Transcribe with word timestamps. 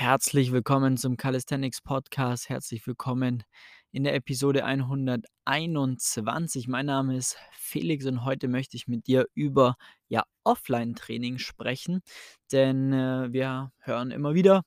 Herzlich 0.00 0.52
willkommen 0.52 0.96
zum 0.96 1.16
Calisthenics 1.16 1.80
Podcast. 1.80 2.48
Herzlich 2.48 2.86
willkommen 2.86 3.42
in 3.90 4.04
der 4.04 4.14
Episode 4.14 4.64
121. 4.64 6.68
Mein 6.68 6.86
Name 6.86 7.16
ist 7.16 7.36
Felix 7.50 8.06
und 8.06 8.24
heute 8.24 8.46
möchte 8.46 8.76
ich 8.76 8.86
mit 8.86 9.08
dir 9.08 9.26
über 9.34 9.74
ja, 10.06 10.22
Offline-Training 10.44 11.38
sprechen, 11.38 12.02
denn 12.52 12.92
äh, 12.92 13.32
wir 13.32 13.72
hören 13.80 14.12
immer 14.12 14.34
wieder 14.34 14.62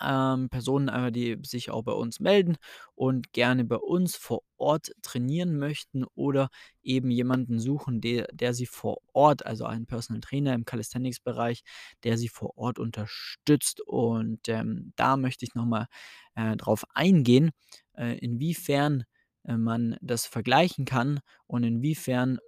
ähm, 0.00 0.48
Personen, 0.48 0.88
äh, 0.88 1.12
die 1.12 1.38
sich 1.44 1.70
auch 1.70 1.82
bei 1.82 1.92
uns 1.92 2.20
melden 2.20 2.56
und 2.94 3.32
gerne 3.32 3.64
bei 3.64 3.76
uns 3.76 4.16
vor 4.16 4.42
Ort 4.56 4.92
trainieren 5.02 5.58
möchten 5.58 6.04
oder 6.14 6.48
eben 6.82 7.10
jemanden 7.10 7.58
suchen, 7.58 8.00
der, 8.00 8.26
der 8.32 8.54
sie 8.54 8.66
vor 8.66 8.98
Ort, 9.12 9.44
also 9.46 9.64
einen 9.66 9.86
Personal 9.86 10.20
Trainer 10.20 10.54
im 10.54 10.64
Calisthenics-Bereich, 10.64 11.62
der 12.04 12.18
sie 12.18 12.28
vor 12.28 12.56
Ort 12.56 12.78
unterstützt. 12.78 13.80
Und 13.82 14.48
ähm, 14.48 14.92
da 14.96 15.16
möchte 15.16 15.44
ich 15.44 15.54
nochmal 15.54 15.86
äh, 16.34 16.56
drauf 16.56 16.84
eingehen, 16.94 17.50
äh, 17.96 18.16
inwiefern 18.18 19.04
äh, 19.44 19.56
man 19.56 19.96
das 20.00 20.26
vergleichen 20.26 20.84
kann 20.84 21.20
und 21.46 21.64
inwiefern 21.64 22.38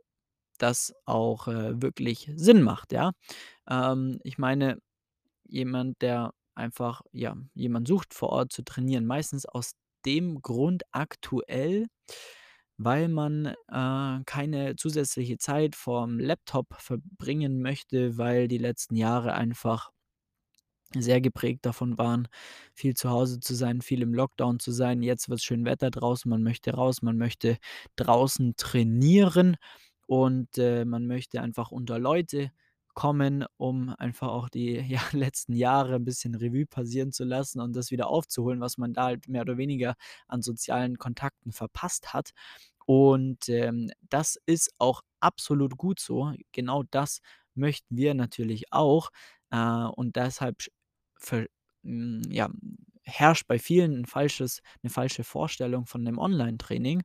das 0.59 0.95
auch 1.05 1.49
äh, 1.49 1.83
wirklich 1.83 2.31
Sinn 2.37 2.63
macht, 2.63 2.93
ja. 2.93 3.13
Ähm, 3.69 4.21
ich 4.25 4.39
meine, 4.39 4.79
jemand, 5.47 6.03
der 6.03 6.33
einfach, 6.57 7.03
ja, 7.13 7.37
jemand 7.55 7.89
sucht 7.89 8.15
vor 8.15 8.31
Ort 8.31 8.53
zu 8.53 8.63
trainieren. 8.65 9.07
Meistens 9.07 9.47
aus 9.47 9.73
dem 10.05 10.41
Grund 10.43 10.85
aktuell, 10.93 11.87
weil 12.79 13.09
man 13.09 13.47
äh, 13.69 14.23
keine 14.27 14.77
zusätzliche 14.77 15.39
Zeit 15.39 15.75
vorm 15.77 16.19
Laptop 16.21 16.67
verbringen 16.79 17.63
möchte, 17.63 18.19
weil 18.19 18.49
die 18.49 18.59
letzten 18.59 18.97
Jahre 18.97 19.35
einfach 19.35 19.91
sehr 20.95 21.21
geprägt 21.21 21.67
davon 21.67 21.99
waren, 21.99 22.29
viel 22.75 22.95
zu 22.95 23.11
Hause 23.11 23.41
zu 23.41 23.55
sein, 23.55 23.81
viel 23.83 24.03
im 24.03 24.15
Lockdown 24.15 24.61
zu 24.61 24.71
sein. 24.73 25.03
Jetzt 25.03 25.29
wird 25.29 25.43
schön 25.43 25.65
Wetter 25.65 25.91
draußen, 25.91 26.29
man 26.31 26.43
möchte 26.43 26.73
raus, 26.75 27.03
man 27.03 27.17
möchte 27.19 27.59
draußen 27.97 28.55
trainieren 28.57 29.57
und 30.07 30.57
äh, 30.59 30.85
man 30.85 31.07
möchte 31.07 31.41
einfach 31.43 31.73
unter 31.73 31.99
Leute 31.99 32.51
kommen, 32.97 33.47
um 33.59 33.91
einfach 33.99 34.31
auch 34.31 34.51
die 34.51 34.77
ja, 34.89 35.03
letzten 35.13 35.55
Jahre 35.55 35.97
ein 35.97 36.07
bisschen 36.07 36.35
Revue 36.37 36.67
passieren 36.67 37.13
zu 37.13 37.25
lassen 37.25 37.61
und 37.61 37.77
das 37.77 37.93
wieder 37.93 38.09
aufzuholen, 38.09 38.61
was 38.63 38.79
man 38.79 38.95
da 38.95 39.05
halt 39.07 39.29
mehr 39.29 39.43
oder 39.43 39.59
weniger 39.59 39.95
an 40.29 40.43
sozialen 40.43 40.99
Kontakten 40.99 41.53
verpasst 41.53 42.15
hat. 42.15 42.33
Und 42.87 43.49
ähm, 43.49 43.91
das 44.11 44.39
ist 44.47 44.71
auch 44.79 45.03
absolut 45.21 45.77
gut 45.77 46.01
so. 46.01 46.33
Genau 46.53 46.85
das 46.91 47.21
möchten 47.55 47.97
wir 47.97 48.15
natürlich 48.15 48.73
auch. 48.73 49.11
Äh, 49.51 49.59
und 49.97 50.17
deshalb 50.17 50.63
ver 51.19 51.47
hm, 51.85 52.23
ja, 52.31 52.49
herrscht 53.05 53.47
bei 53.49 53.59
vielen 53.59 54.03
'n 54.03 54.07
falsches 54.07 54.61
'ne 54.83 54.91
falsche 54.91 55.25
Vorstellung 55.25 55.87
von 55.87 56.05
dem 56.05 56.19
Online-Training. 56.19 57.03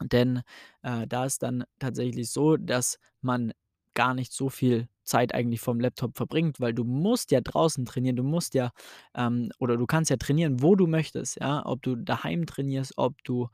Denn, 0.00 0.42
äh, 0.82 1.06
da 1.06 1.24
ist 1.26 1.42
dann 1.42 1.64
tatsächlich 1.78 2.30
so, 2.30 2.56
dass 2.56 2.98
man 3.20 3.52
gar 3.94 4.14
nicht 4.14 4.32
so 4.32 4.48
viel 4.50 4.88
Zeit 5.04 5.34
eigentlich 5.34 5.60
vorm 5.60 5.80
Laptop 5.80 6.16
verbringt, 6.16 6.60
weil 6.60 6.74
du 6.74 6.84
musst 6.84 7.32
ja 7.32 7.40
draußen 7.40 7.84
trainieren. 7.84 8.16
Du 8.16 8.22
musst 8.22 8.54
ja, 8.54 8.70
ähm 9.16 9.50
oder 9.58 9.76
du 9.76 9.86
kannst 9.86 10.10
ja 10.10 10.16
trainieren, 10.16 10.62
wo 10.62 10.76
du 10.76 10.86
möchtest, 10.86 11.38
ja? 11.40 11.66
Ob 11.66 11.82
du 11.82 11.96
daheim 11.96 12.46
trainierst, 12.46 12.94
ob 12.96 13.22
du, 13.24 13.48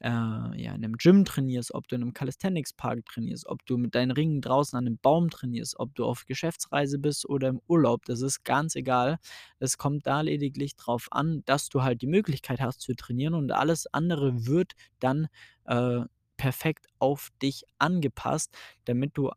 äh, 0.00 0.08
ja, 0.10 0.74
in 0.74 0.80
'nem 0.82 0.96
Gym 0.98 1.24
trainierst, 1.26 1.74
ob 1.74 1.88
du 1.88 1.96
in 1.96 2.02
'nem 2.02 2.14
Calisthenics-Park 2.14 3.06
trainierst, 3.06 3.46
ob 3.46 3.64
du 3.66 3.78
mit 3.78 3.94
deinen 3.94 4.10
Ringen 4.12 4.40
draußen 4.42 4.76
an 4.78 4.84
'nem 4.84 4.98
Baum 5.02 5.30
trainierst, 5.30 5.78
ob 5.80 5.94
du 5.96 6.04
auf 6.06 6.26
Geschäftsreise 6.26 6.98
bist 6.98 7.28
oder 7.28 7.48
im 7.48 7.60
Urlaub. 7.68 8.04
Das 8.06 8.22
ist 8.22 8.44
ganz 8.44 8.76
egal. 8.76 9.18
Es 9.60 9.78
kommt 9.78 10.06
da 10.06 10.22
lediglich 10.22 10.76
drauf 10.76 11.08
an, 11.12 11.42
dass 11.46 11.68
du 11.70 11.82
halt 11.84 12.02
die 12.02 12.08
Möglichkeit 12.08 12.60
hast 12.60 12.80
zu 12.82 12.94
trainieren 12.94 13.34
und 13.34 13.52
alles 13.52 13.86
andere 13.94 14.46
wird 14.46 14.72
dann, 15.00 15.28
äh, 15.66 16.00
perfekt 16.38 16.86
auf 16.98 17.30
dich 17.42 17.64
angepasst, 17.78 18.56
damit 18.86 19.12
du 19.16 19.30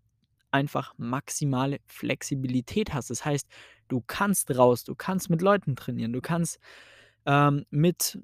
einfach 0.54 0.94
maximale 0.98 1.80
Flexibilität 1.88 2.94
hast. 2.94 3.10
Das 3.10 3.26
heißt, 3.26 3.48
du 3.88 4.02
kannst 4.06 4.56
raus, 4.56 4.84
du 4.84 4.96
kannst 4.96 5.30
mit 5.30 5.42
Leuten 5.42 5.76
trainieren, 5.76 6.14
du 6.14 6.22
kannst, 6.22 6.60
ähm, 7.26 7.66
mit 7.70 8.20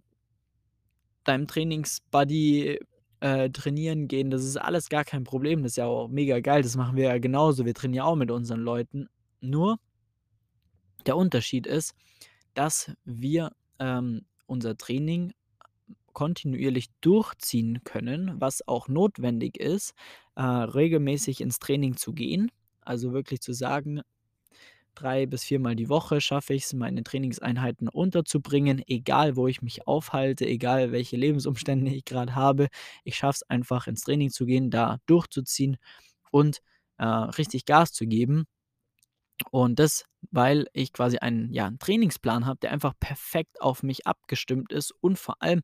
deinem 1.24 1.48
Trainingsbuddy, 1.48 2.80
äh, 3.22 3.50
trainieren 3.50 4.08
gehen. 4.08 4.30
Das 4.30 4.44
ist 4.44 4.58
alles 4.58 4.90
gar 4.90 5.04
kein 5.04 5.24
Problem. 5.24 5.64
Das 5.64 5.74
ist 5.74 5.78
ja 5.78 5.86
auch 5.86 6.08
mega 6.08 6.40
geil. 6.40 6.62
Das 6.62 6.76
machen 6.78 6.96
wir 6.96 7.06
ja 7.06 7.18
genauso. 7.18 7.66
Wir 7.66 7.74
trainieren 7.74 8.06
auch 8.06 8.16
mit 8.16 8.32
unseren 8.32 8.62
Leuten. 8.62 9.10
Nur 9.42 9.78
der 11.06 11.18
Unterschied 11.18 11.68
ist, 11.68 11.96
dass 12.54 12.92
wir, 13.06 13.52
ähm, 13.80 14.26
unser 14.46 14.78
Training 14.78 15.34
kontinuierlich 16.14 16.88
durchziehen 17.02 17.82
können, 17.84 18.40
was 18.40 18.68
auch 18.68 18.88
notwendig 18.88 19.58
ist, 19.58 19.94
äh, 20.36 20.42
regelmäßig 20.44 21.42
ins 21.42 21.60
Training 21.60 21.98
zu 21.98 22.14
gehen. 22.14 22.52
Also 22.82 23.14
wirklich 23.14 23.42
zu 23.42 23.54
sagen, 23.54 24.02
drei 24.96 25.26
bis 25.26 25.44
viermal 25.44 25.76
die 25.76 25.90
Woche 25.90 26.22
schaffe 26.22 26.54
ich 26.54 26.64
es, 26.66 26.74
meine 26.74 27.04
Trainingseinheiten 27.04 27.88
unterzubringen, 27.90 28.82
egal 28.88 29.36
wo 29.36 29.48
ich 29.48 29.62
mich 29.62 29.88
aufhalte, 29.88 30.46
egal 30.46 30.92
welche 30.92 31.18
Lebensumstände 31.18 31.92
ich 31.92 32.06
gerade 32.06 32.36
habe. 32.36 32.68
Ich 33.04 33.16
schaffe 33.18 33.38
es 33.44 33.50
einfach 33.50 33.88
ins 33.88 34.02
Training 34.04 34.30
zu 34.32 34.46
gehen, 34.46 34.72
da 34.72 34.98
durchzuziehen 35.06 35.78
und 36.32 36.60
äh, 36.98 37.06
richtig 37.06 37.66
Gas 37.66 37.94
zu 37.94 38.08
geben. 38.08 38.46
Und 39.52 39.80
das, 39.80 40.06
weil 40.32 40.68
ich 40.74 40.92
quasi 40.94 41.18
einen, 41.20 41.54
ja, 41.54 41.68
'n 41.68 41.80
Trainingsplan 41.80 42.46
habe, 42.46 42.60
der 42.62 42.72
einfach 42.72 42.94
perfekt 43.00 43.62
auf 43.62 43.84
mich 43.84 44.06
abgestimmt 44.06 44.72
ist 44.74 44.92
und 45.02 45.18
vor 45.18 45.42
allem 45.42 45.62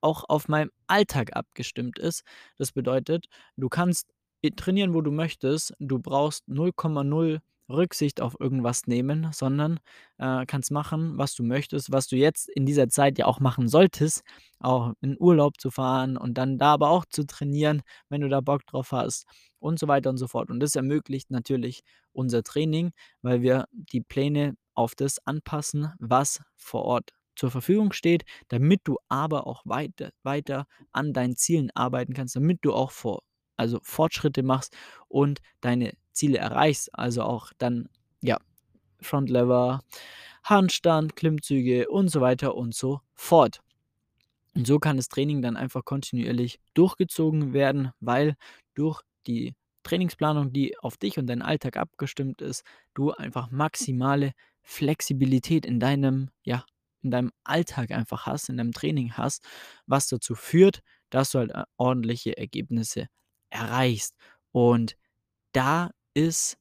auch 0.00 0.24
auf 0.28 0.48
meinem 0.48 0.70
Alltag 0.86 1.36
abgestimmt 1.36 1.98
ist. 1.98 2.22
Das 2.56 2.72
bedeutet, 2.72 3.26
du 3.56 3.68
kannst 3.68 4.08
trainieren, 4.56 4.94
wo 4.94 5.00
du 5.02 5.10
möchtest. 5.10 5.74
Du 5.78 5.98
brauchst 5.98 6.48
0,0 6.48 7.40
Rücksicht 7.70 8.20
auf 8.22 8.34
irgendwas 8.40 8.86
nehmen, 8.86 9.28
sondern, 9.32 9.78
äh, 10.18 10.46
kannst 10.46 10.70
machen, 10.70 11.18
was 11.18 11.34
du 11.34 11.42
möchtest, 11.42 11.92
was 11.92 12.06
du 12.08 12.16
jetzt 12.16 12.48
in 12.48 12.64
dieser 12.64 12.88
Zeit 12.88 13.18
ja 13.18 13.26
auch 13.26 13.40
machen 13.40 13.68
solltest, 13.68 14.22
auch 14.58 14.94
in 15.02 15.16
Urlaub 15.20 15.60
zu 15.60 15.70
fahren 15.70 16.16
und 16.16 16.34
dann 16.38 16.56
da 16.58 16.72
aber 16.74 16.88
auch 16.90 17.04
zu 17.06 17.26
trainieren, 17.26 17.82
wenn 18.08 18.22
du 18.22 18.28
da 18.28 18.40
Bock 18.40 18.64
drauf 18.66 18.92
hast 18.92 19.26
und 19.58 19.78
so 19.78 19.86
weiter 19.88 20.08
und 20.10 20.16
so 20.16 20.28
fort. 20.28 20.50
Und 20.50 20.60
das 20.60 20.76
ermöglicht 20.76 21.30
natürlich 21.30 21.82
unser 22.12 22.42
Training, 22.42 22.92
weil 23.22 23.42
wir 23.42 23.66
die 23.72 24.00
Pläne 24.00 24.54
auf 24.74 24.94
das 24.94 25.18
anpassen, 25.26 25.92
was 25.98 26.40
vor 26.56 26.84
Ort 26.84 27.10
zur 27.38 27.50
Verfügung 27.50 27.92
steht, 27.92 28.24
damit 28.48 28.80
du 28.84 28.98
aber 29.08 29.46
auch 29.46 29.62
weiter 29.64 30.10
weiter 30.22 30.66
an 30.92 31.12
deinen 31.12 31.36
Zielen 31.36 31.70
arbeiten 31.74 32.12
kannst, 32.12 32.36
damit 32.36 32.58
du 32.62 32.72
auch 32.74 32.90
vor 32.90 33.22
also 33.56 33.80
Fortschritte 33.82 34.42
machst 34.42 34.76
und 35.08 35.40
deine 35.60 35.92
Ziele 36.12 36.38
erreichst. 36.38 36.94
Also 36.94 37.22
auch 37.22 37.52
dann, 37.58 37.88
ja, 38.22 38.38
Frontlever, 39.00 39.82
Handstand, 40.44 41.16
Klimmzüge 41.16 41.88
und 41.88 42.08
so 42.08 42.20
weiter 42.20 42.54
und 42.54 42.74
so 42.74 43.00
fort. 43.14 43.60
Und 44.54 44.66
so 44.66 44.78
kann 44.78 44.96
das 44.96 45.08
Training 45.08 45.42
dann 45.42 45.56
einfach 45.56 45.84
kontinuierlich 45.84 46.60
durchgezogen 46.74 47.52
werden, 47.52 47.92
weil 48.00 48.34
durch 48.74 49.02
die 49.26 49.54
Trainingsplanung, 49.82 50.52
die 50.52 50.78
auf 50.78 50.96
dich 50.96 51.18
und 51.18 51.26
deinen 51.26 51.42
Alltag 51.42 51.76
abgestimmt 51.76 52.42
ist, 52.42 52.64
du 52.94 53.12
einfach 53.12 53.50
maximale 53.50 54.32
Flexibilität 54.62 55.64
in 55.64 55.80
deinem, 55.80 56.30
ja, 56.42 56.64
in 57.08 57.12
deinem 57.12 57.32
Alltag 57.44 57.90
einfach 57.90 58.26
hast, 58.26 58.50
in 58.50 58.58
deinem 58.58 58.72
Training 58.72 59.14
hast, 59.14 59.42
was 59.86 60.08
dazu 60.08 60.34
führt, 60.34 60.80
dass 61.10 61.30
du 61.30 61.38
halt 61.38 61.50
äh, 61.52 61.64
ordentliche 61.78 62.36
Ergebnisse 62.36 63.06
erreichst. 63.50 64.14
Und 64.52 64.96
da 65.52 65.90
ist 66.14 66.58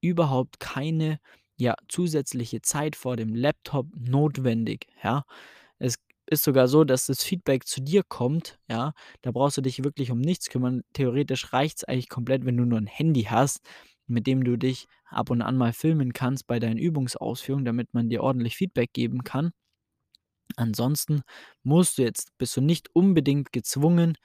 überhaupt 0.00 0.60
keine, 0.60 1.18
ja, 1.58 1.74
zusätzliche 1.88 2.62
Zeit 2.62 2.96
vor 2.96 3.16
dem 3.16 3.34
Laptop 3.34 3.88
notwendig, 3.96 4.86
ja. 5.02 5.24
Es 5.78 5.96
ist 6.26 6.44
sogar 6.44 6.68
so, 6.68 6.84
dass 6.84 7.06
das 7.06 7.22
Feedback 7.22 7.66
zu 7.66 7.82
dir 7.82 8.02
kommt, 8.04 8.58
ja. 8.68 8.92
Da 9.22 9.32
brauchst 9.32 9.58
du 9.58 9.62
dich 9.62 9.84
wirklich 9.84 10.10
um 10.10 10.20
nichts 10.20 10.48
kümmern. 10.50 10.82
Theoretisch 10.94 11.52
reicht 11.52 11.78
es 11.78 11.84
eigentlich 11.84 12.08
komplett, 12.08 12.46
wenn 12.46 12.56
du 12.56 12.64
nur 12.64 12.78
ein 12.80 12.86
Handy 12.86 13.24
hast, 13.24 13.60
mit 14.06 14.26
dem 14.26 14.44
du 14.44 14.56
dich 14.56 14.86
ab 15.06 15.30
und 15.30 15.42
an 15.42 15.56
mal 15.56 15.72
filmen 15.72 16.12
kannst 16.12 16.46
bei 16.46 16.58
deinen 16.58 16.78
Übungsausführungen, 16.78 17.64
damit 17.64 17.94
man 17.94 18.08
dir 18.08 18.22
ordentlich 18.22 18.56
Feedback 18.56 18.92
geben 18.92 19.24
kann. 19.24 19.52
Ansonsten 20.56 21.22
musst 21.62 21.98
du 21.98 22.02
jetzt 22.02 22.30
bist 22.38 22.56
du 22.56 22.60
nicht 22.60 22.88
unbedingt 22.94 23.52
gezwungen, 23.52 24.16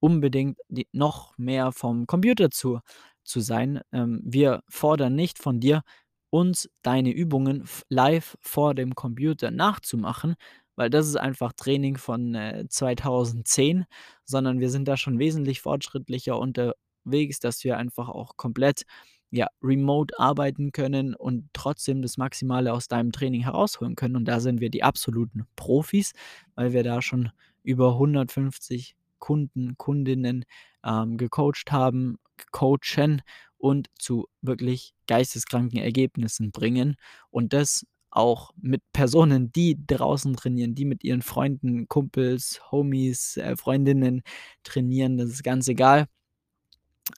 unbedingt 0.00 0.58
die 0.68 0.86
noch 0.92 1.36
mehr 1.38 1.72
vom 1.72 2.06
Computer 2.06 2.50
zu 2.50 2.80
zu 3.24 3.40
sein. 3.40 3.80
Ähm, 3.92 4.20
wir 4.24 4.62
fordern 4.68 5.14
nicht 5.14 5.38
von 5.38 5.60
dir, 5.60 5.82
uns 6.30 6.68
deine 6.82 7.10
Übungen 7.12 7.68
live 7.88 8.36
vor 8.40 8.74
dem 8.74 8.94
Computer 8.94 9.50
nachzumachen, 9.50 10.36
weil 10.76 10.90
das 10.90 11.06
ist 11.08 11.16
einfach 11.16 11.52
Training 11.54 11.96
von, 11.98 12.34
äh, 12.34 12.66
2010, 12.68 13.84
sondern 14.24 14.60
wir 14.60 14.70
sind 14.70 14.86
da 14.88 14.96
schon 14.96 15.18
wesentlich 15.18 15.60
fortschrittlicher 15.60 16.38
unterwegs, 16.38 17.40
dass 17.40 17.62
wir 17.64 17.76
einfach 17.78 18.08
auch 18.08 18.36
komplett 18.36 18.84
ja, 19.30 19.48
remote 19.62 20.18
arbeiten 20.18 20.72
können 20.72 21.14
und 21.14 21.48
trotzdem 21.52 22.02
das 22.02 22.16
Maximale 22.16 22.72
aus 22.72 22.88
deinem 22.88 23.12
Training 23.12 23.42
herausholen 23.42 23.94
können. 23.94 24.16
Und 24.16 24.26
da 24.26 24.40
sind 24.40 24.60
wir 24.60 24.70
die 24.70 24.82
absoluten 24.82 25.46
Profis, 25.56 26.12
weil 26.54 26.72
wir 26.72 26.82
da 26.82 27.00
schon 27.00 27.30
über 27.62 27.92
150 27.92 28.96
Kunden, 29.18 29.76
Kundinnen 29.76 30.44
ähm, 30.84 31.16
gecoacht 31.16 31.70
haben, 31.70 32.18
coachen 32.52 33.22
und 33.58 33.88
zu 33.98 34.26
wirklich 34.40 34.94
geisteskranken 35.06 35.78
Ergebnissen 35.78 36.50
bringen. 36.50 36.96
Und 37.30 37.52
das 37.52 37.84
auch 38.10 38.50
mit 38.60 38.82
Personen, 38.92 39.52
die 39.52 39.78
draußen 39.86 40.34
trainieren, 40.34 40.74
die 40.74 40.84
mit 40.84 41.04
ihren 41.04 41.22
Freunden, 41.22 41.86
Kumpels, 41.88 42.60
Homies, 42.72 43.36
äh, 43.36 43.56
Freundinnen 43.56 44.22
trainieren. 44.64 45.16
Das 45.16 45.30
ist 45.30 45.44
ganz 45.44 45.68
egal. 45.68 46.06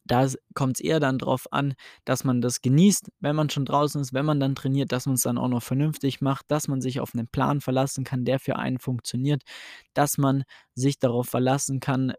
Da 0.04 0.26
kommt 0.54 0.76
es 0.76 0.80
eher 0.80 1.00
dann 1.00 1.18
drauf 1.18 1.46
an, 1.52 1.74
dass 2.04 2.24
man 2.24 2.40
das 2.40 2.62
genießt, 2.62 3.10
wenn 3.20 3.36
man 3.36 3.50
schon 3.50 3.64
draußen 3.64 4.00
ist, 4.00 4.12
wenn 4.12 4.24
man 4.26 4.40
dann 4.40 4.54
trainiert, 4.54 4.92
dass 4.92 5.06
man 5.06 5.16
es 5.16 5.22
dann 5.22 5.38
auch 5.38 5.48
noch 5.48 5.62
vernünftig 5.62 6.20
macht, 6.20 6.46
dass 6.50 6.68
man 6.68 6.80
sich 6.80 7.00
auf 7.00 7.14
einen 7.14 7.28
Plan 7.28 7.60
verlassen 7.60 8.04
kann, 8.04 8.24
der 8.24 8.38
für 8.38 8.56
einen 8.56 8.78
funktioniert, 8.78 9.42
dass 9.94 10.18
man 10.18 10.44
sich 10.74 10.98
darauf 10.98 11.28
verlassen 11.28 11.80
kann, 11.80 12.12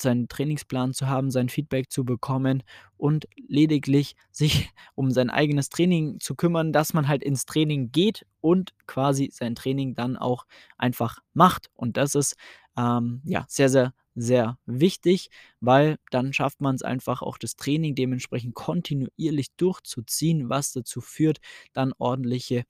seinen 0.00 0.28
Trainingsplan 0.28 0.92
zu 0.92 1.08
haben, 1.08 1.30
sein 1.30 1.48
Feedback 1.48 1.90
zu 1.90 2.04
bekommen 2.04 2.62
und 2.96 3.26
lediglich 3.48 4.14
sich 4.30 4.70
um 4.94 5.10
sein 5.10 5.30
eigenes 5.30 5.68
Training 5.68 6.20
zu 6.20 6.34
kümmern, 6.34 6.72
dass 6.72 6.92
man 6.94 7.08
halt 7.08 7.22
ins 7.22 7.46
Training 7.46 7.92
geht 7.92 8.26
und 8.40 8.72
quasi 8.86 9.30
sein 9.32 9.54
Training 9.54 9.94
dann 9.94 10.16
auch 10.16 10.46
einfach 10.76 11.18
macht. 11.32 11.68
Und 11.74 11.96
das 11.96 12.14
ist 12.14 12.36
ähm, 12.76 13.22
ja 13.24 13.44
sehr, 13.48 13.68
sehr 13.68 13.92
sehr 14.16 14.58
wichtig, 14.64 15.28
weil 15.60 15.98
dann 16.10 16.32
schafft 16.32 16.60
man 16.60 16.74
es 16.74 16.82
einfach 16.82 17.22
auch 17.22 17.38
das 17.38 17.54
Training 17.56 17.94
dementsprechend 17.94 18.54
kontinuierlich 18.54 19.48
durchzuziehen, 19.56 20.48
was 20.48 20.72
dazu 20.72 21.00
führt, 21.00 21.38
dann 21.74 21.92
ordentliche 21.98 22.64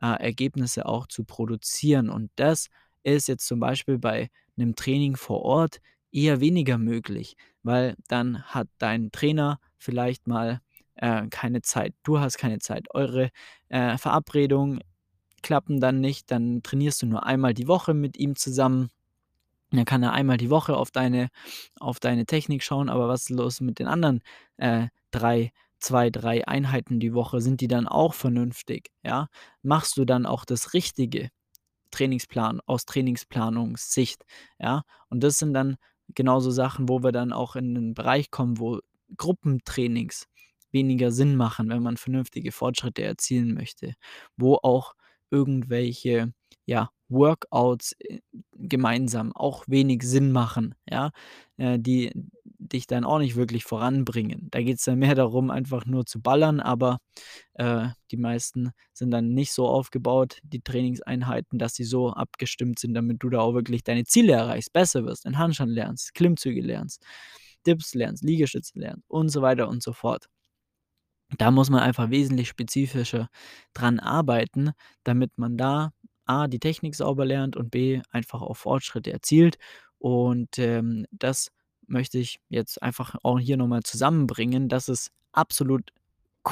äh, 0.00 0.22
Ergebnisse 0.22 0.86
auch 0.86 1.06
zu 1.06 1.24
produzieren. 1.24 2.10
Und 2.10 2.30
das 2.36 2.68
ist 3.02 3.28
jetzt 3.28 3.46
zum 3.46 3.60
Beispiel 3.60 3.98
bei 3.98 4.28
einem 4.56 4.76
Training 4.76 5.16
vor 5.16 5.42
Ort 5.42 5.80
eher 6.12 6.40
weniger 6.40 6.76
möglich, 6.76 7.36
weil 7.62 7.96
dann 8.08 8.42
hat 8.44 8.68
dein 8.78 9.10
Trainer 9.10 9.58
vielleicht 9.78 10.26
mal 10.26 10.60
äh, 10.96 11.26
keine 11.28 11.62
Zeit, 11.62 11.94
du 12.02 12.20
hast 12.20 12.36
keine 12.36 12.58
Zeit, 12.58 12.88
eure 12.94 13.30
äh, 13.68 13.96
Verabredungen 13.96 14.80
klappen 15.42 15.80
dann 15.80 16.00
nicht, 16.00 16.30
dann 16.30 16.62
trainierst 16.62 17.00
du 17.00 17.06
nur 17.06 17.24
einmal 17.24 17.54
die 17.54 17.68
Woche 17.68 17.94
mit 17.94 18.18
ihm 18.18 18.36
zusammen 18.36 18.90
dann 19.78 19.84
kann 19.86 20.02
er 20.02 20.12
einmal 20.12 20.36
die 20.36 20.50
Woche 20.50 20.76
auf 20.76 20.90
deine 20.90 21.28
auf 21.80 22.00
deine 22.00 22.26
Technik 22.26 22.62
schauen, 22.62 22.88
aber 22.88 23.08
was 23.08 23.22
ist 23.22 23.30
los 23.30 23.60
mit 23.60 23.78
den 23.78 23.86
anderen, 23.88 24.22
äh, 24.58 24.88
3 25.12 25.52
2, 25.80 26.10
3 26.10 26.46
Einheiten 26.48 27.00
die 27.00 27.14
Woche? 27.14 27.40
Sind 27.40 27.60
die 27.62 27.68
dann 27.68 27.88
auch 27.88 28.14
vernünftig, 28.14 28.90
ja? 29.04 29.28
Machst 29.62 29.96
du 29.96 30.04
dann 30.04 30.26
auch 30.26 30.44
das 30.44 30.74
Richtige? 30.74 31.30
Trainingsplan 31.92 32.60
aus 32.66 32.84
Trainingsplanungssicht, 32.86 34.24
ja? 34.60 34.82
Und 35.10 35.22
das 35.24 35.38
sind 35.38 35.54
dann 35.54 35.76
genauso 36.14 36.50
Sachen, 36.50 36.88
wo 36.88 37.02
wir 37.02 37.12
dann 37.12 37.32
auch 37.32 37.56
in 37.56 37.72
'nen 37.74 37.94
Bereich 37.94 38.30
kommen, 38.30 38.58
wo 38.60 38.80
Gruppentrainings 39.16 40.26
weniger 40.72 41.10
Sinn 41.12 41.36
machen, 41.36 41.68
wenn 41.70 41.82
man 41.82 41.96
vernünftige 41.96 42.52
Fortschritte 42.52 43.02
erzielen 43.02 43.54
möchte, 43.54 43.94
wo 44.36 44.56
auch 44.56 44.94
irgendwelche, 45.30 46.32
ja, 46.66 46.90
Workouts, 47.10 47.94
äh, 48.00 48.20
gemeinsam 48.54 49.32
auch 49.34 49.64
wenig 49.68 50.02
Sinn 50.02 50.32
machen, 50.32 50.74
ja, 50.88 51.10
äh, 51.56 51.78
die 51.78 52.12
dich 52.58 52.86
dann 52.86 53.04
auch 53.04 53.18
nicht 53.18 53.36
wirklich 53.36 53.64
voranbringen. 53.64 54.48
Da 54.50 54.62
geht 54.62 54.78
es 54.78 54.84
dann 54.84 54.98
mehr 54.98 55.14
darum, 55.14 55.50
einfach 55.50 55.86
nur 55.86 56.06
zu 56.06 56.20
ballern, 56.20 56.60
aber, 56.60 56.98
äh, 57.54 57.88
die 58.10 58.16
meisten 58.16 58.70
sind 58.92 59.10
dann 59.10 59.32
nicht 59.34 59.52
so 59.52 59.66
aufgebaut, 59.68 60.38
die 60.42 60.60
Trainingseinheiten, 60.60 61.58
dass 61.58 61.74
sie 61.74 61.84
so 61.84 62.10
abgestimmt 62.10 62.78
sind, 62.78 62.94
damit 62.94 63.22
du 63.22 63.30
da 63.30 63.40
auch 63.40 63.54
wirklich 63.54 63.82
deine 63.84 64.04
Ziele 64.04 64.32
erreichst, 64.34 64.72
besser 64.72 65.04
wirst, 65.06 65.26
in 65.26 65.38
Handstand 65.38 65.72
lernst, 65.72 66.14
Klimmzüge 66.14 66.60
lernst, 66.62 67.02
Dips 67.66 67.94
lernst, 67.94 68.24
Liegestütze 68.24 68.78
lernst 68.78 69.04
und 69.08 69.28
so 69.30 69.42
weiter 69.42 69.68
und 69.68 69.82
so 69.82 69.92
fort. 69.92 70.26
Da 71.38 71.50
muss 71.50 71.70
man 71.70 71.80
einfach 71.80 72.10
wesentlich 72.10 72.48
spezifischer 72.48 73.28
dran 73.72 74.00
arbeiten, 74.00 74.72
damit 75.04 75.38
man 75.38 75.56
da 75.56 75.92
A, 76.30 76.48
die 76.48 76.60
Technik 76.60 76.94
sauber 76.94 77.24
lernt 77.24 77.56
und 77.56 77.70
B, 77.70 78.00
einfach 78.10 78.42
auch 78.42 78.56
Fortschritte 78.56 79.12
erzielt. 79.12 79.58
Und, 79.98 80.58
ähm, 80.58 81.06
das 81.10 81.50
möchte 81.86 82.18
ich 82.18 82.40
jetzt 82.48 82.82
einfach 82.82 83.16
auch 83.22 83.38
hier 83.38 83.56
noch 83.56 83.66
mal 83.66 83.82
zusammenbringen, 83.82 84.68
dass 84.68 84.88
es 84.88 85.10
absolut 85.32 85.90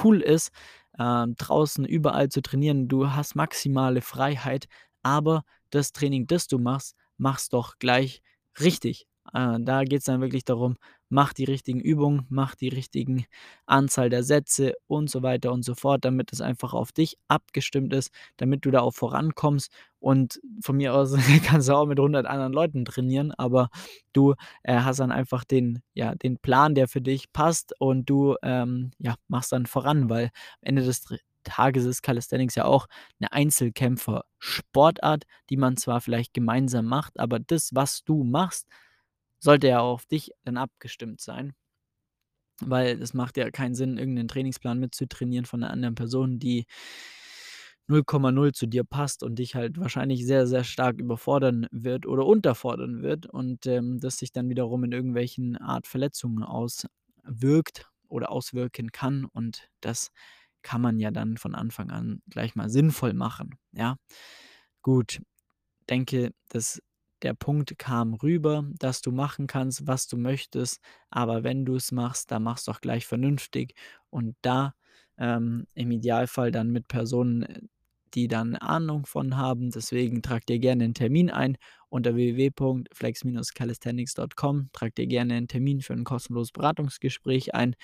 cool 0.04 0.20
ist, 0.20 0.50
ähm, 0.98 1.34
draußen 1.36 1.84
überall 1.84 2.28
zu 2.28 2.42
trainieren. 2.42 2.88
Du 2.88 3.10
hast 3.12 3.34
maximale 3.36 4.00
Freiheit, 4.02 4.66
aber 5.02 5.44
das 5.70 5.92
Training, 5.92 6.26
das 6.26 6.48
du 6.48 6.58
machst, 6.58 6.94
machst 7.16 7.52
doch 7.52 7.78
gleich 7.78 8.22
richtig. 8.60 9.06
Äh, 9.32 9.58
da 9.60 9.84
geht's 9.84 10.06
dann 10.06 10.20
wirklich 10.20 10.44
darum, 10.44 10.76
mach 11.08 11.32
die 11.32 11.44
richtigen 11.44 11.80
Übungen, 11.80 12.26
mach 12.28 12.54
die 12.54 12.68
richtigen 12.68 13.26
Anzahl 13.66 14.10
der 14.10 14.22
Sätze 14.24 14.74
und 14.86 15.10
so 15.10 15.22
weiter 15.22 15.52
und 15.52 15.64
so 15.64 15.74
fort, 15.74 16.04
damit 16.04 16.32
es 16.32 16.40
einfach 16.40 16.74
auf 16.74 16.92
dich 16.92 17.16
abgestimmt 17.28 17.92
ist, 17.94 18.10
damit 18.36 18.64
du 18.64 18.70
da 18.70 18.80
auch 18.80 18.94
vorankommst. 18.94 19.70
Und 20.00 20.40
von 20.62 20.76
mir 20.76 20.94
aus 20.94 21.14
kannst 21.44 21.68
du 21.68 21.74
auch 21.74 21.86
mit 21.86 21.98
100 21.98 22.26
anderen 22.26 22.52
Leuten 22.52 22.84
trainieren, 22.84 23.32
aber 23.32 23.70
du, 24.12 24.34
äh, 24.62 24.80
hast 24.80 25.00
dann 25.00 25.12
einfach 25.12 25.44
den 25.44 25.82
ja, 25.94 26.14
den 26.14 26.38
Plan, 26.38 26.74
der 26.74 26.88
für 26.88 27.00
dich 27.00 27.32
passt 27.32 27.74
und 27.80 28.08
du, 28.10 28.36
ähm, 28.42 28.90
ja, 28.98 29.14
machst 29.28 29.52
dann 29.52 29.66
voran, 29.66 30.08
weil 30.10 30.26
am 30.26 30.30
Ende 30.62 30.82
des 30.84 31.04
Tages 31.44 31.84
ist 31.84 32.02
Calisthenics 32.02 32.54
ja 32.56 32.64
auch 32.66 32.86
'ne 33.20 33.32
Einzelkämpfer-Sportart, 33.32 35.24
die 35.50 35.56
man 35.56 35.76
zwar 35.76 36.00
vielleicht 36.00 36.34
gemeinsam 36.34 36.86
macht, 36.86 37.18
aber 37.18 37.38
das, 37.40 37.70
was 37.74 38.04
du 38.04 38.22
machst, 38.24 38.66
sollte 39.40 39.68
ja 39.68 39.80
auf 39.80 40.06
dich 40.06 40.32
dann 40.44 40.56
abgestimmt 40.56 41.20
sein, 41.20 41.54
weil 42.60 43.00
es 43.00 43.14
macht 43.14 43.36
ja 43.36 43.50
keinen 43.50 43.74
Sinn, 43.74 43.98
irgendeinen 43.98 44.28
Trainingsplan 44.28 44.78
mitzutrainieren 44.80 45.44
von 45.46 45.60
'ner 45.60 45.70
anderen 45.70 45.94
Person, 45.94 46.38
die 46.38 46.66
0,0 47.90 48.52
zu 48.52 48.66
dir 48.66 48.84
passt 48.84 49.22
und 49.22 49.36
dich 49.38 49.54
halt 49.54 49.78
wahrscheinlich 49.80 50.26
sehr, 50.26 50.46
sehr 50.46 50.62
stark 50.64 50.98
überfordern 50.98 51.66
wird 51.70 52.06
oder 52.06 52.26
unterfordern 52.26 53.02
wird 53.02 53.26
und, 53.26 53.66
ähm, 53.66 53.98
das 54.00 54.18
sich 54.18 54.30
dann 54.32 54.48
wiederum 54.50 54.84
in 54.84 54.92
irgendwelchen 54.92 55.56
Art 55.56 55.86
Verletzungen 55.86 56.42
auswirkt 56.44 57.88
oder 58.08 58.30
auswirken 58.30 58.92
kann 58.92 59.24
und 59.24 59.68
das 59.80 60.10
kann 60.62 60.82
man 60.82 60.98
ja 60.98 61.10
dann 61.10 61.36
von 61.38 61.54
Anfang 61.54 61.90
an 61.90 62.20
gleich 62.28 62.54
mal 62.56 62.68
sinnvoll 62.68 63.14
machen, 63.14 63.54
ja? 63.72 63.96
Gut, 64.82 65.20
denke, 65.90 66.32
dass 66.50 66.82
der 67.22 67.34
Punkt 67.34 67.78
kam 67.78 68.14
rüber, 68.14 68.64
dass 68.78 69.00
du 69.02 69.12
machen 69.12 69.46
kannst, 69.46 69.86
was 69.86 70.06
du 70.06 70.16
möchtest, 70.16 70.80
aber 71.10 71.42
wenn 71.44 71.64
du 71.64 71.76
es 71.76 71.92
machst, 71.92 72.30
dann 72.30 72.42
mach's 72.44 72.64
doch 72.64 72.80
gleich 72.80 73.06
vernünftig 73.06 73.74
und 74.10 74.36
da, 74.42 74.74
ähm, 75.18 75.66
im 75.74 75.90
Idealfall 75.90 76.50
dann 76.52 76.70
mit 76.70 76.88
Personen, 76.88 77.42
äh, 77.42 77.60
die 78.14 78.28
dann 78.28 78.56
Ahnung 78.56 79.04
von 79.06 79.36
haben. 79.36 79.70
Deswegen 79.70 80.22
trag 80.22 80.46
dir 80.46 80.58
gerne 80.58 80.84
einen 80.84 80.94
Termin 80.94 81.30
ein 81.30 81.58
unter 81.88 82.14
www.flex-calisthenics.com. 82.14 84.68
Trag 84.72 84.94
dir 84.94 85.06
gerne 85.06 85.34
einen 85.34 85.48
Termin 85.48 85.80
für 85.80 85.94
ein 85.94 86.04
kostenloses 86.04 86.52
Beratungsgespräch 86.52 87.54
ein. 87.54 87.74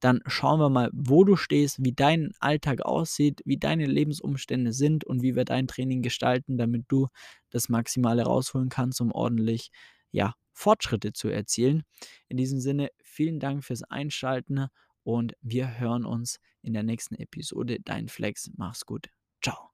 Dann 0.00 0.20
schauen 0.26 0.58
wir 0.60 0.68
mal, 0.68 0.90
wo 0.92 1.24
du 1.24 1.36
stehst, 1.36 1.84
wie 1.84 1.92
dein 1.92 2.32
Alltag 2.40 2.82
aussieht, 2.82 3.40
wie 3.44 3.58
deine 3.58 3.86
Lebensumstände 3.86 4.72
sind 4.72 5.04
und 5.04 5.22
wie 5.22 5.36
wir 5.36 5.44
dein 5.44 5.68
Training 5.68 6.02
gestalten, 6.02 6.58
damit 6.58 6.86
du 6.88 7.06
das 7.50 7.68
Maximale 7.68 8.24
rausholen 8.24 8.68
kannst, 8.68 9.00
um 9.00 9.12
ordentlich, 9.12 9.70
ja, 10.10 10.34
Fortschritte 10.52 11.12
zu 11.12 11.28
erzielen. 11.28 11.84
In 12.28 12.36
diesem 12.36 12.60
Sinne, 12.60 12.90
vielen 13.02 13.40
Dank 13.40 13.64
fürs 13.64 13.82
Einschalten 13.84 14.66
und 15.02 15.34
wir 15.40 15.78
hören 15.78 16.04
uns 16.04 16.38
in 16.62 16.74
der 16.74 16.82
nächsten 16.82 17.16
Episode. 17.16 17.78
Dein 17.80 18.08
Flex, 18.08 18.50
mach's 18.56 18.86
gut. 18.86 19.08
Ciao. 19.42 19.71